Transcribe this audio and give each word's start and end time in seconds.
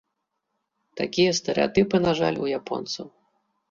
Такія 1.03 1.35
стэрэатыпы, 1.43 2.03
на 2.09 2.17
жаль, 2.23 2.37
у 2.45 2.53
японцаў. 2.63 3.05